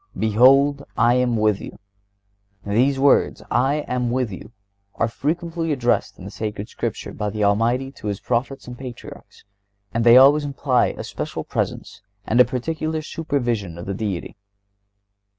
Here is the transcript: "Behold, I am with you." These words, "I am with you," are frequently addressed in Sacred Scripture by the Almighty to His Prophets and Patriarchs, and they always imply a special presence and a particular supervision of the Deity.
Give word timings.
"Behold, 0.17 0.83
I 0.97 1.13
am 1.13 1.37
with 1.37 1.61
you." 1.61 1.77
These 2.65 2.97
words, 2.97 3.43
"I 3.51 3.85
am 3.87 4.09
with 4.09 4.31
you," 4.31 4.51
are 4.95 5.07
frequently 5.07 5.71
addressed 5.71 6.17
in 6.17 6.27
Sacred 6.31 6.69
Scripture 6.69 7.13
by 7.13 7.29
the 7.29 7.43
Almighty 7.43 7.91
to 7.91 8.07
His 8.07 8.19
Prophets 8.19 8.65
and 8.65 8.75
Patriarchs, 8.75 9.45
and 9.93 10.03
they 10.03 10.17
always 10.17 10.43
imply 10.43 10.87
a 10.87 11.03
special 11.03 11.43
presence 11.43 12.01
and 12.25 12.39
a 12.39 12.45
particular 12.45 13.03
supervision 13.03 13.77
of 13.77 13.85
the 13.85 13.93
Deity. 13.93 14.35